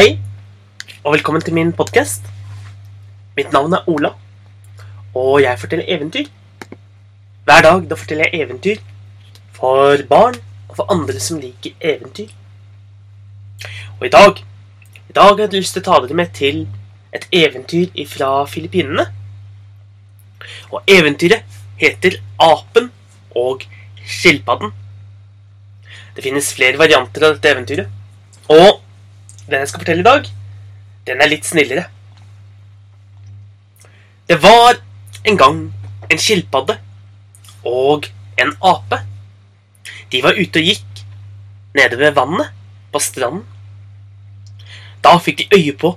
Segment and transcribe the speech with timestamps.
[0.00, 0.14] Hei,
[1.04, 2.24] og velkommen til min podkast.
[3.36, 4.14] Mitt navn er Ola,
[5.12, 6.30] og jeg forteller eventyr.
[7.44, 8.80] Hver dag da forteller jeg eventyr
[9.58, 10.40] for barn
[10.70, 12.32] og for andre som liker eventyr.
[13.98, 16.64] Og i dag i dag har jeg lyst til å ta dere med til
[17.12, 19.04] et eventyr fra Filippinene.
[20.72, 22.88] Og eventyret heter Apen
[23.36, 23.68] og
[24.00, 24.72] skilpadden.
[26.16, 27.98] Det finnes flere varianter av dette eventyret.
[28.48, 28.79] Og
[29.50, 30.28] den jeg skal fortelle i dag,
[31.06, 31.86] den er litt snillere.
[34.30, 34.78] Det var
[35.26, 35.60] en gang
[36.10, 36.76] en skilpadde
[37.66, 38.06] og
[38.40, 39.00] en ape.
[40.12, 41.02] De var ute og gikk
[41.74, 42.52] nede ved vannet
[42.92, 43.44] på stranden.
[45.02, 45.94] Da fikk de øye på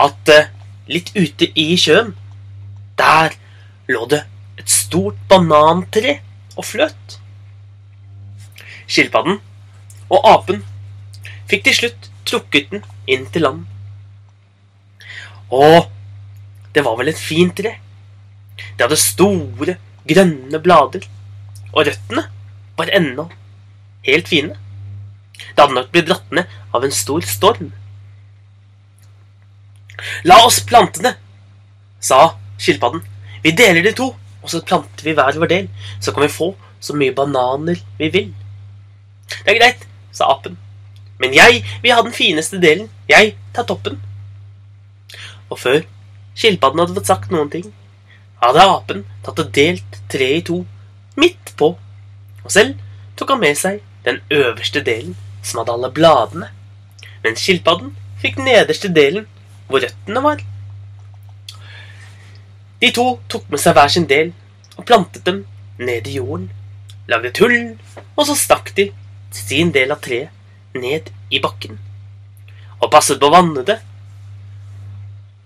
[0.00, 0.50] at eh,
[0.90, 2.14] litt ute i sjøen,
[2.98, 3.36] der
[3.90, 4.24] lå det
[4.60, 6.18] et stort banantre
[6.56, 7.18] og fløt.
[8.90, 9.38] Skilpadden
[10.10, 10.64] og apen
[11.50, 13.64] fikk til slutt trukket den inn til land.
[15.50, 15.90] Og
[16.74, 17.74] det var vel et fint tre.
[18.76, 19.76] Det hadde store,
[20.08, 21.04] grønne blader,
[21.72, 22.26] og røttene
[22.78, 23.26] var ennå
[24.06, 24.56] helt fine.
[25.40, 27.72] Det hadde nok blitt dratt ned av en stor storm.
[30.24, 31.14] La oss plante det,
[32.00, 33.02] sa skilpadden.
[33.44, 35.68] Vi deler det i to, og så planter vi hver vår del,
[36.00, 38.32] så kan vi få så mye bananer vi vil.
[39.30, 40.56] Det er greit, sa apen.
[41.20, 42.88] Men jeg vil ha den fineste delen.
[43.08, 44.00] Jeg tar toppen.
[45.52, 45.82] Og før
[46.38, 47.66] skilpadden hadde fått sagt noen ting,
[48.40, 50.60] hadde apen tatt og delt treet i to,
[51.20, 51.74] midt på,
[52.40, 52.78] og selv
[53.18, 56.48] tok han med seg den øverste delen, som hadde alle bladene,
[57.24, 59.26] mens skilpadden fikk den nederste delen,
[59.68, 60.40] hvor røttene var.
[62.80, 64.32] De to tok med seg hver sin del
[64.78, 65.44] og plantet dem
[65.76, 66.48] ned i jorden,
[67.10, 67.58] lagde et hull,
[68.16, 68.88] og så stakk de
[69.36, 70.39] sin del av treet
[70.74, 71.78] ned i bakken
[72.80, 73.76] og passet på å vanne det.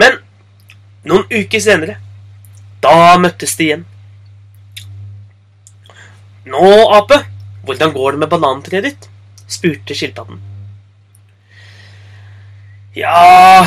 [0.00, 0.18] Men
[1.06, 1.96] noen uker senere,
[2.82, 3.86] da møttes de igjen.
[6.50, 6.64] Nå,
[6.96, 7.20] ape,
[7.68, 9.06] hvordan går det med banantreet ditt?
[9.50, 10.38] spurte skilpadden.
[12.94, 13.66] Ja,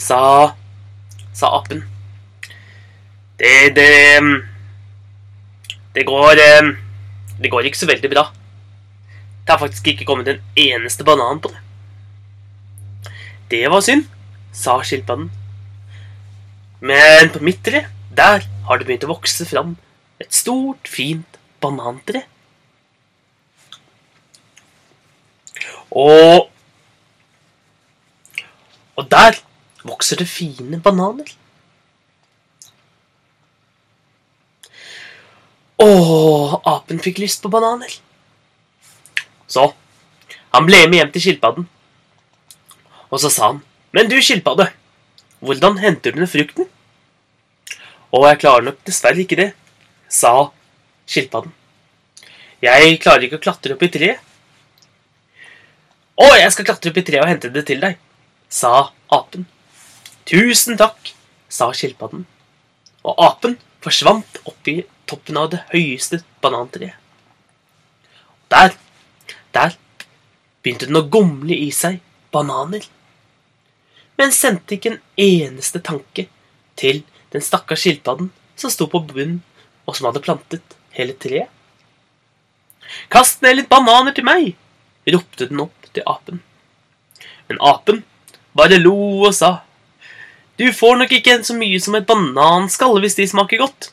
[0.00, 0.20] sa,
[1.36, 1.82] sa apen.
[3.36, 4.20] Det, det
[5.94, 6.36] Det går
[7.40, 8.30] Det går ikke så veldig bra.
[9.46, 11.60] Det har faktisk ikke kommet en eneste banan på det.
[13.52, 14.08] Det var synd,
[14.50, 15.28] sa skilpadden.
[16.82, 19.76] Men på mitt tre, der har det begynt å vokse fram
[20.18, 22.24] et stort, fint banantre.
[25.94, 26.50] Og
[28.96, 29.36] Og der
[29.84, 31.28] vokser det fine bananer.
[35.76, 35.88] Å,
[36.64, 37.92] apen fikk lyst på bananer.
[39.46, 39.72] Så
[40.54, 41.68] han ble med hjem til skilpadden.
[43.10, 43.62] Og så sa han,
[43.92, 44.72] 'Men du, skilpadde,
[45.40, 46.68] hvordan henter du ned frukten?'
[48.12, 49.54] 'Å, jeg klarer nok dessverre ikke det',
[50.08, 50.50] sa
[51.06, 51.52] skilpadden.
[52.62, 54.20] 'Jeg klarer ikke å klatre opp i treet.'
[56.16, 57.98] 'Å, jeg skal klatre opp i treet og hente det til deg',
[58.48, 59.46] sa apen.
[60.24, 61.12] 'Tusen takk',
[61.48, 62.26] sa skilpadden.
[63.04, 66.96] Og apen forsvant opp i toppen av det høyeste banantreet.
[68.50, 68.74] Der
[69.56, 69.76] der
[70.62, 72.00] begynte den å gomle i seg
[72.34, 72.84] bananer.
[74.18, 76.26] Men sendte ikke en eneste tanke
[76.80, 79.42] til den stakkars skilpadden som sto på bunnen,
[79.86, 81.52] og som hadde plantet hele treet.
[83.12, 84.54] Kast ned litt bananer til meg!
[85.06, 86.40] ropte den opp til apen.
[87.46, 88.00] Men apen
[88.58, 88.96] bare lo
[89.28, 89.60] og sa,
[90.58, 93.92] du får nok ikke så mye som et bananskall hvis de smaker godt.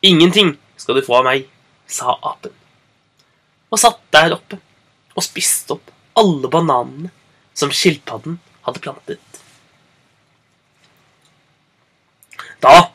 [0.00, 1.44] Ingenting skal du få av meg,
[1.90, 2.54] sa apen
[3.68, 4.58] og satt der oppe
[5.14, 7.10] og spiste opp alle bananene
[7.58, 9.42] som skilpadden hadde plantet.
[12.62, 12.90] Da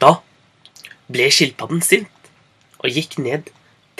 [0.00, 0.14] Da
[1.12, 2.30] ble skilpadden sint
[2.80, 3.50] og gikk ned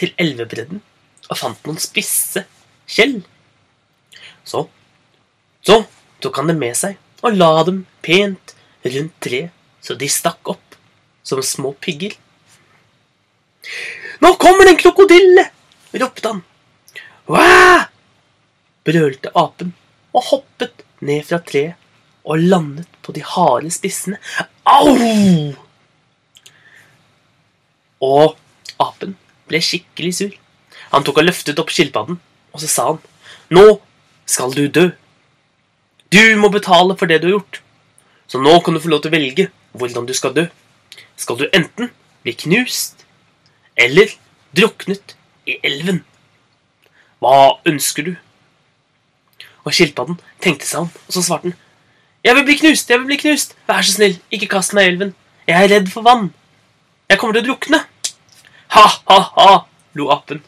[0.00, 0.80] til elvebredden
[1.28, 2.46] og fant noen spisse
[2.88, 3.20] skjell.
[4.44, 4.68] Så
[5.60, 5.82] så
[6.24, 8.54] tok han dem med seg og la dem pent
[8.86, 9.52] rundt treet
[9.84, 10.76] så de stakk opp
[11.24, 12.14] som små pigger.
[14.20, 15.46] Nå kommer det en krokodille!
[15.92, 16.42] ropte han.
[17.30, 17.86] Hva?
[18.86, 19.74] brølte apen
[20.16, 21.76] og hoppet ned fra treet
[22.24, 24.18] og landet på de harde spissene.
[24.68, 24.94] Au!
[28.00, 28.36] Og
[28.80, 29.16] apen
[29.50, 30.32] ble skikkelig sur.
[30.90, 32.18] Han tok og løftet opp skilpadden,
[32.52, 33.00] og så sa han,
[33.50, 33.80] Nå
[34.30, 34.90] skal du dø.
[36.10, 37.60] Du må betale for det du har gjort.
[38.30, 40.46] Så nå kan du få lov til å velge hvordan du skal dø.
[41.18, 41.90] Skal du enten
[42.24, 43.04] bli knust
[43.76, 44.12] eller
[44.56, 45.16] druknet
[45.48, 46.02] i elven.
[47.20, 48.12] Hva ønsker du?
[49.64, 51.58] Og skilpadden tenkte seg om, og så svarte han.
[52.24, 53.54] Jeg vil bli knust, jeg vil bli knust.
[53.68, 55.14] Vær så snill, ikke kast meg i elven.
[55.48, 56.30] Jeg er redd for vann.
[57.08, 57.80] Jeg kommer til å drukne.
[58.76, 59.54] Ha, ha, ha,
[59.98, 60.42] lo apen.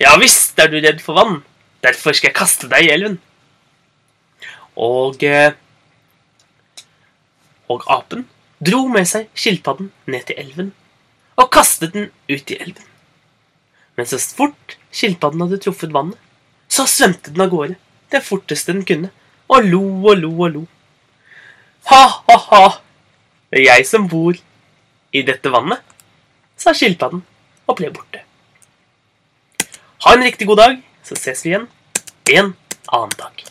[0.00, 1.42] Ja visst er du redd for vann.
[1.84, 3.18] Derfor skal jeg kaste deg i elven.
[4.80, 5.52] Og eh,
[7.70, 8.24] Og apen
[8.58, 10.72] dro med seg skilpadden ned til elven
[11.38, 12.86] og kastet den ut i elven.
[13.96, 16.18] Men så fort skilpadden hadde truffet vannet,
[16.70, 17.76] så svømte den av gårde
[18.10, 19.10] det forteste den kunne,
[19.50, 20.62] og lo og lo og lo.
[21.90, 22.64] Ha, ha, ha,
[23.50, 24.36] det er jeg som bor
[25.12, 25.80] i dette vannet,
[26.58, 27.22] sa skilpadden
[27.66, 28.24] og ble borte.
[30.04, 31.68] Ha en riktig god dag, så ses vi igjen
[32.32, 32.54] en
[32.88, 33.44] annen dag.